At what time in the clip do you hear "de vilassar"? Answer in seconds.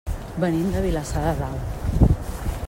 0.77-1.27